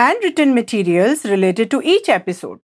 [0.00, 2.60] and written materials related to each episode.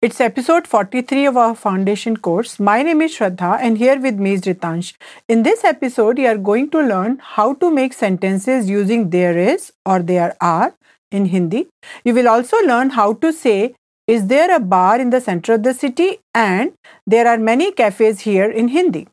[0.00, 2.58] It's episode 43 of our foundation course.
[2.58, 4.94] My name is Shraddha and here with me is Ritansh.
[5.28, 9.72] In this episode, you are going to learn how to make sentences using there is
[9.84, 10.74] or there are
[11.10, 11.66] in Hindi.
[12.04, 13.74] You will also learn how to say
[14.06, 16.72] is there a bar in the center of the city and
[17.06, 19.06] there are many cafes here in Hindi.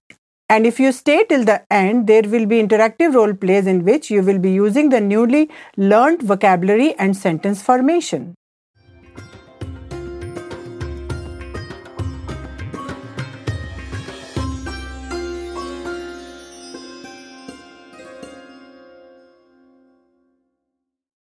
[0.50, 4.10] And if you stay till the end, there will be interactive role plays in which
[4.10, 8.34] you will be using the newly learned vocabulary and sentence formation.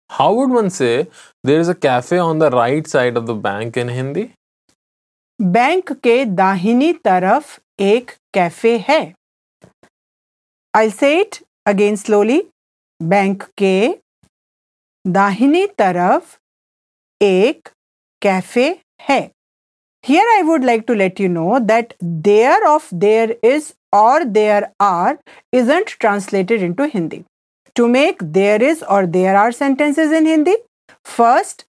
[0.10, 1.08] How would one say
[1.44, 4.34] there is a cafe on the right side of the bank in Hindi?
[5.42, 9.01] Bank के दाहिनी तरफ एक cafe है।
[10.75, 12.43] I say it again slowly
[13.01, 13.75] bank के
[15.05, 16.37] दाहिनी तरफ़
[17.21, 17.69] एक
[18.23, 18.69] cafe
[19.09, 19.21] है।
[20.05, 24.67] Here I would like to let you know that there of there is और there
[24.83, 25.19] are
[25.55, 27.23] isn't translated into Hindi
[27.77, 30.57] to make there is और there are sentences in Hindi
[31.07, 31.65] first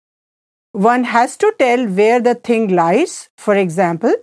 [0.75, 4.17] one has to tell where the thing lies for example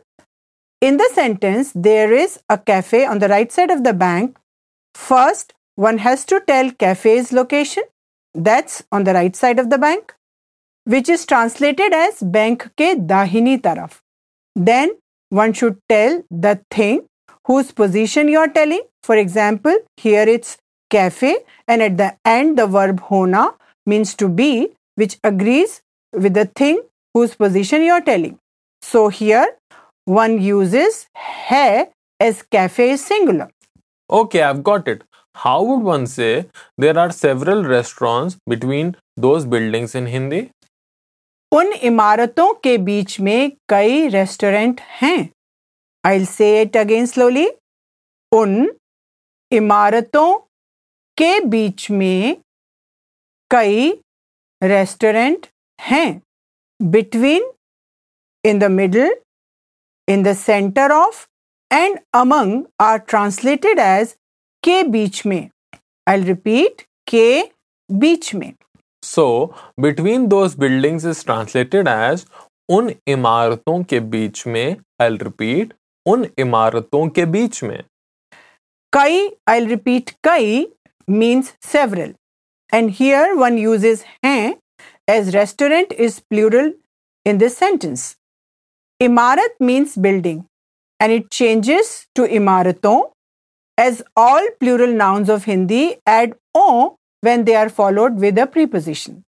[0.80, 4.38] in the sentence, there is a cafe on the right side of the bank.
[4.94, 7.84] First, one has to tell cafe's location.
[8.34, 10.14] That's on the right side of the bank,
[10.84, 14.00] which is translated as bank ke dahini taraf.
[14.54, 14.96] Then,
[15.28, 17.06] one should tell the thing
[17.46, 18.82] whose position you are telling.
[19.02, 20.58] For example, here it's
[20.90, 21.36] cafe,
[21.68, 23.54] and at the end, the verb hona
[23.86, 26.82] means to be, which agrees with the thing
[27.14, 28.38] whose position you are telling.
[28.82, 29.56] So here
[30.18, 31.86] one uses hai
[32.20, 33.48] as cafe is singular.
[34.10, 35.04] Okay, I've got it.
[35.34, 40.48] How would one say there are several restaurants between those buildings in Hindi?
[41.52, 45.28] उन इमारतों के बीच में कई restaurant हैं
[46.04, 47.46] आई say it again slowly
[48.32, 48.52] उन
[49.52, 50.28] इमारतों
[51.18, 52.36] के बीच में
[53.50, 53.90] कई
[54.62, 55.46] रेस्टोरेंट
[55.78, 56.20] हैं
[56.80, 57.50] between
[58.44, 59.10] in the middle
[60.09, 61.27] in the center of
[61.71, 64.15] and among are translated as
[64.67, 65.49] ke beech mein
[66.07, 67.25] i'll repeat ke
[67.99, 68.55] beech mein
[69.03, 72.25] so between those buildings is translated as
[72.69, 75.73] उन इमारतों के बीच में I'll repeat
[76.05, 77.83] उन इमारतों के बीच में
[78.93, 80.65] कई I'll repeat कई
[81.07, 82.13] means several
[82.73, 84.53] and here one uses हैं
[85.07, 86.71] as restaurant is plural
[87.25, 88.15] in this sentence.
[89.00, 90.44] Imarat means building
[91.00, 93.10] and it changes to imaraton
[93.78, 99.22] as all plural nouns of Hindi add o when they are followed with a preposition.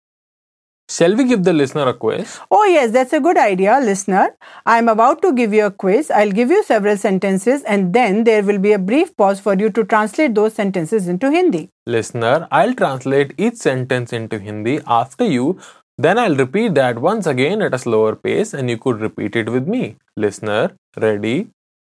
[0.91, 2.39] Shall we give the listener a quiz?
[2.51, 4.37] Oh, yes, that's a good idea, listener.
[4.67, 6.11] I'm about to give you a quiz.
[6.11, 9.71] I'll give you several sentences and then there will be a brief pause for you
[9.71, 11.71] to translate those sentences into Hindi.
[11.87, 15.59] Listener, I'll translate each sentence into Hindi after you.
[15.99, 19.51] Then I'll repeat that once again at a slower pace and you could repeat it
[19.51, 19.97] with me.
[20.17, 21.49] Listener, ready?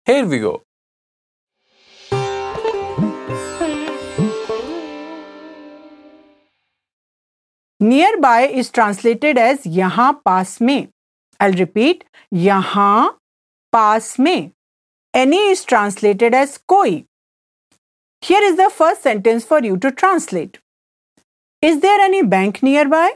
[0.07, 0.63] Here we go.
[7.79, 10.91] Nearby is translated as paas mein.
[11.39, 13.11] I'll repeat yahan
[13.73, 14.53] paas mein.
[15.13, 17.05] Any is translated as koi.
[18.23, 20.59] Here is the first sentence for you to translate.
[21.63, 23.13] Is there any bank nearby?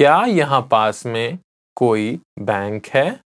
[0.00, 1.38] क्या यहाँ पास में
[1.76, 2.04] कोई
[2.40, 3.20] bank है?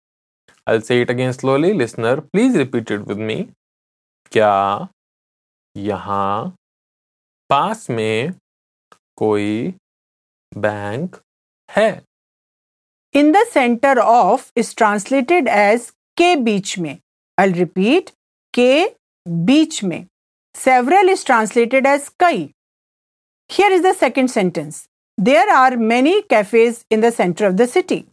[0.67, 3.35] I say it again slowly listener please repeated with me
[4.31, 4.87] क्या
[5.75, 6.55] यहाँ
[7.49, 8.33] पास में
[9.17, 9.73] कोई
[10.51, 11.19] बैंक
[11.69, 12.01] है?
[13.13, 16.97] In the centre of is translated as के बीच में.
[17.37, 18.09] आई रिपीट
[18.53, 18.85] के
[19.45, 20.05] बीच में.
[20.55, 22.49] सेवरल इज़ ट्रांसलेटेड एज कई
[23.49, 24.85] here is the second sentence
[25.17, 28.07] There are many cafes in the center of the city.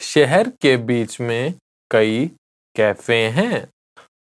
[0.00, 1.54] शहर के बीच में
[1.90, 2.26] कई
[2.76, 3.66] कैफ़े हैं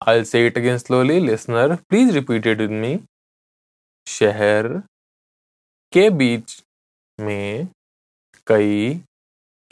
[0.02, 1.20] I'll say it again slowly.
[1.20, 2.92] Listener, please repeat it with me.
[4.08, 4.68] शहर
[5.94, 6.64] के बीच
[7.20, 7.68] में
[8.48, 8.94] कई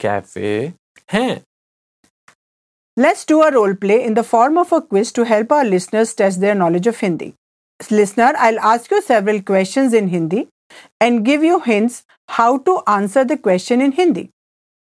[0.00, 0.72] कैफ़े
[1.12, 1.30] हैं
[2.98, 6.14] Let's do a role play in the form of a quiz to help our listeners
[6.14, 7.34] test their knowledge of Hindi.
[7.90, 10.48] Listener, I'll ask you several questions in Hindi
[10.98, 14.30] and give you hints how to answer the question in Hindi.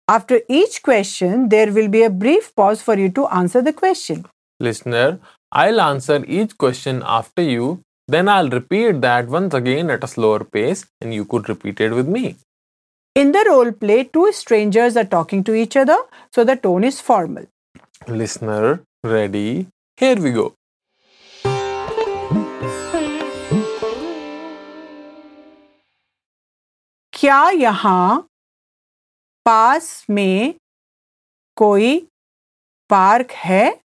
[0.10, 4.26] After each question, there will be a brief pause for you to answer the question.
[4.60, 5.20] Listener,
[5.54, 10.44] I'll answer each question after you, then I'll repeat that once again at a slower
[10.44, 12.36] pace and you could repeat it with me.
[13.16, 15.98] In the role play, two strangers are talking to each other,
[16.34, 17.46] so the tone is formal.
[18.10, 19.68] listener, ready?
[19.98, 20.54] Here we go.
[27.14, 28.28] क्या यहाँ
[29.46, 30.54] पास में
[31.58, 32.00] कोई
[32.90, 33.80] park है?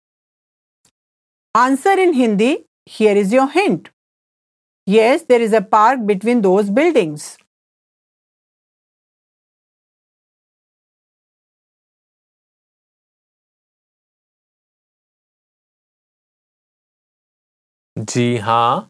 [1.55, 2.53] Answer in Hindi
[2.91, 3.89] here is your hint
[4.87, 7.37] yes there is a park between those buildings
[17.99, 18.89] जी हाँ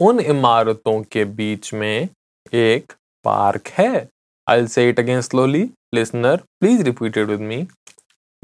[0.00, 2.08] उन इमारतों के बीच में
[2.52, 2.92] एक
[3.24, 4.08] पार्क है।
[4.48, 7.68] I say it again slowly Listener, please repeated with me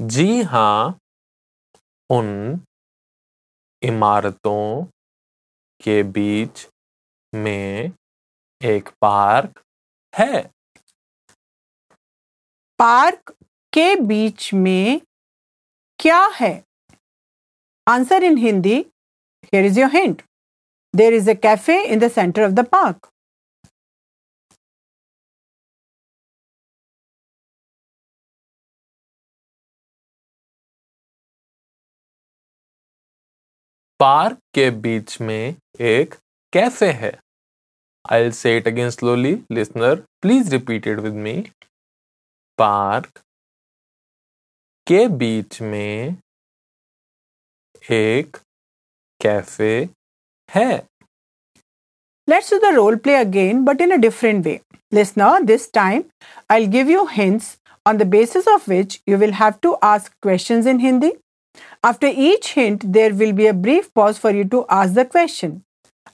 [0.01, 0.99] जी हाँ
[2.09, 2.59] उन
[3.83, 4.85] इमारतों
[5.83, 6.67] के बीच
[7.35, 7.91] में
[8.63, 9.61] एक पार्क
[10.15, 10.51] है।
[12.79, 13.35] पार्क
[13.73, 15.01] के बीच में
[15.99, 16.63] क्या है?
[17.87, 18.85] Answer in Hindi
[19.46, 20.22] here is your hint
[20.94, 23.08] there is a cafe in the centre of the park
[34.00, 36.14] park के बीच में एक
[36.52, 37.12] कैफे है
[38.04, 39.44] I'll say it again slowly.
[39.48, 41.34] Listener, please repeat it with me.
[42.58, 43.20] Park
[44.86, 46.16] के बीच में
[47.90, 48.36] एक
[49.19, 49.89] cafe
[50.51, 50.83] hai.
[52.27, 54.61] Let's do the role play again, but in a different way.
[54.91, 56.05] Listener, this time
[56.49, 60.65] I'll give you hints on the basis of which you will have to ask questions
[60.65, 61.13] in Hindi.
[61.83, 65.63] After each hint, there will be a brief pause for you to ask the question.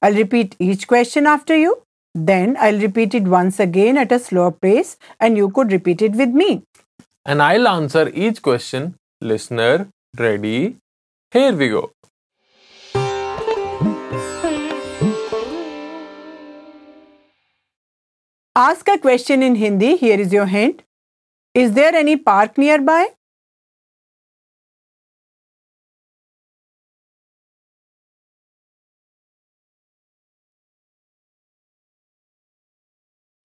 [0.02, 1.82] I'll repeat each question after you.
[2.14, 6.12] Then I'll repeat it once again at a slower pace, and you could repeat it
[6.12, 6.62] with me.
[7.26, 8.96] And I'll answer each question.
[9.22, 10.78] Listener, ready?
[11.32, 11.92] Here we go.
[18.56, 19.96] Ask a question in Hindi.
[19.98, 20.84] Here is your hint.
[21.56, 23.06] Is there any park nearby?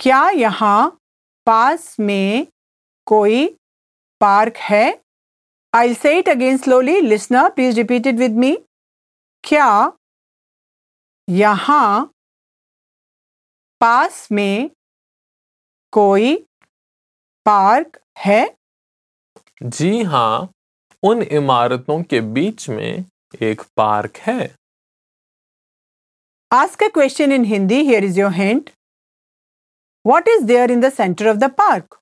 [0.01, 0.89] क्या यहाँ
[1.47, 2.47] पास में
[3.07, 3.47] कोई
[4.21, 4.87] park है
[5.73, 8.57] I say it again slowly listener please repeat it with me
[9.45, 9.71] क्या
[11.29, 12.13] यहाँ
[13.81, 14.71] पास में
[15.93, 16.35] कोई
[17.47, 18.43] पार्क है?
[19.63, 20.49] जी हाँ
[21.03, 23.05] उन इमारतों के बीच में
[23.43, 24.41] एक पार्क है।
[26.51, 28.71] Ask a question in Hindi here is your hint
[30.05, 31.99] what is there in the centre of the park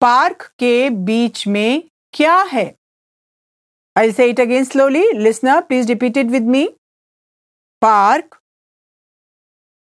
[0.00, 2.64] park के बीच में क्या है?
[3.96, 6.66] I say it again slowly listener please repeat with me
[7.82, 8.36] park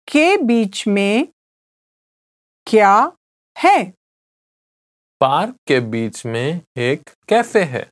[0.07, 1.27] के बीच में
[2.67, 2.93] क्या
[3.57, 3.81] है?
[5.21, 7.89] पार्क के बीच में एक कैफ़े है।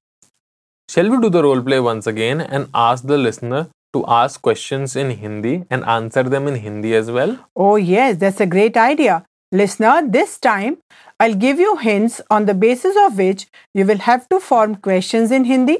[0.89, 4.95] Shall we do the role play once again and ask the listener to ask questions
[4.97, 9.21] in Hindi and answer them in Hindi as well oh yes that's a great idea
[9.51, 10.77] Listener, this time
[11.19, 15.31] I'll give you hints on the basis of which you will have to form questions
[15.31, 15.79] in Hindi.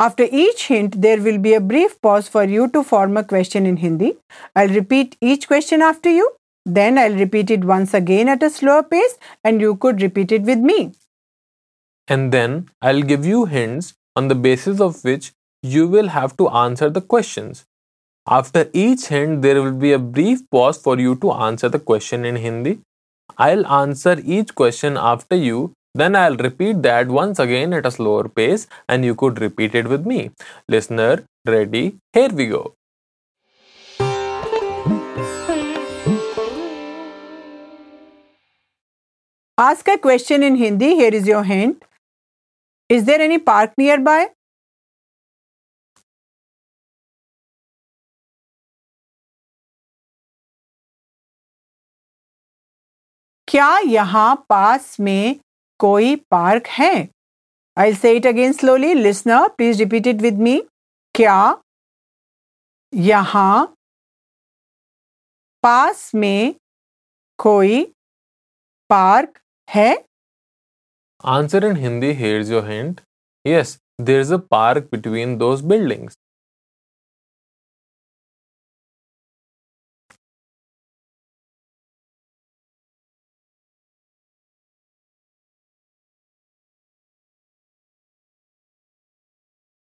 [0.00, 3.66] After each hint, there will be a brief pause for you to form a question
[3.66, 4.16] in Hindi.
[4.56, 6.28] I'll repeat each question after you.
[6.66, 10.42] Then I'll repeat it once again at a slower pace, and you could repeat it
[10.42, 10.92] with me.
[12.08, 16.48] And then I'll give you hints on the basis of which you will have to
[16.48, 17.64] answer the questions.
[18.26, 22.24] After each hint, there will be a brief pause for you to answer the question
[22.24, 22.80] in Hindi.
[23.36, 28.28] I'll answer each question after you, Then I'll repeat that once again at a slower
[28.28, 30.30] pace and you could repeat it with me.
[30.68, 31.96] Listener, ready?
[32.12, 32.74] Here we go.
[39.58, 40.94] Ask a question in Hindi.
[40.94, 41.84] Here is your hint.
[42.88, 44.28] Is there any park nearby?
[53.48, 55.40] क्या यहाँ पास में
[55.80, 57.08] कोई park है?
[57.76, 60.60] I say it again slowly listener please repeat it with me
[61.14, 61.38] क्या
[62.92, 63.74] यहाँ
[65.64, 66.54] पास में
[67.38, 67.84] कोई
[68.90, 69.38] पार्क
[69.68, 70.04] है?
[71.24, 73.00] Answer in Hindi here your hint
[73.44, 76.16] yes there is a park between those buildings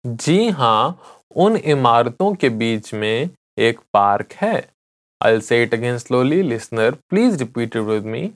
[0.07, 0.99] जी हाँ
[1.37, 4.57] उन इमारतों के बीच में एक पार्क है।
[5.21, 8.31] I say it again slowly listener please repeat with me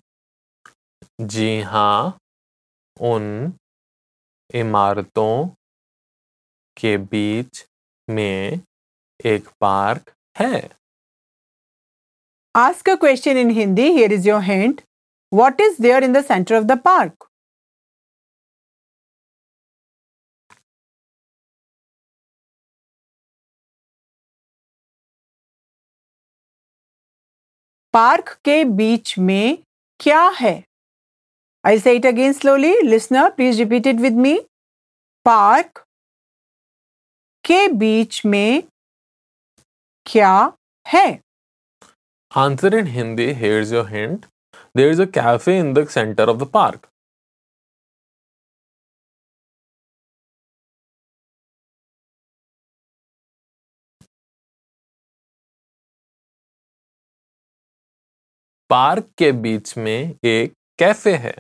[1.21, 2.17] जी हाँ
[3.01, 3.53] उन
[4.55, 5.47] इमारतों
[6.77, 7.65] के बीच
[8.09, 8.61] में
[9.27, 10.69] एक पार्क है।
[12.55, 14.81] Ask a question in Hindi here is your hint
[15.33, 17.30] what is there in the centre of the park
[27.95, 29.59] park के बीच में
[30.01, 30.63] क्या है?
[31.65, 34.39] I say it again slowly listener please repeated with me
[35.27, 35.85] park
[37.45, 38.63] के बीच में
[40.07, 40.53] क्या
[40.87, 41.21] है?
[42.33, 44.27] Answer in Hindi here's your hint
[44.77, 46.87] there is a cafe in the centre of the park
[58.71, 61.35] park के बीच में एक कैफ़े है।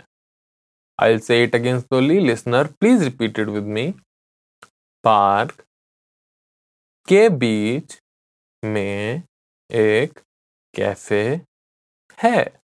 [1.03, 3.91] I say it against only listener please repeated with me
[5.05, 5.63] park
[7.09, 7.99] के बीच
[8.65, 9.23] में
[9.71, 10.19] एक
[10.75, 11.25] कैफ़े
[12.23, 12.61] है।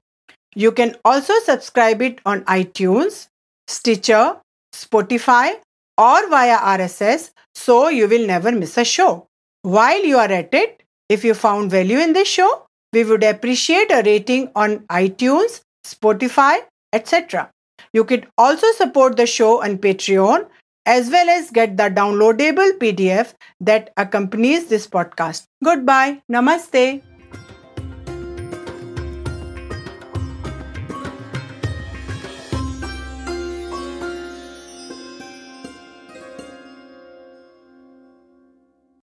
[0.55, 3.27] You can also subscribe it on iTunes,
[3.67, 4.37] Stitcher,
[4.73, 5.55] Spotify,
[5.97, 9.27] or via RSS so you will never miss a show.
[9.63, 13.91] While you are at it, if you found value in this show, we would appreciate
[13.91, 16.59] a rating on iTunes, Spotify,
[16.93, 17.51] etc.
[17.93, 20.47] You could also support the show on Patreon
[20.85, 25.45] as well as get the downloadable PDF that accompanies this podcast.
[25.63, 26.21] Goodbye.
[26.31, 27.01] Namaste.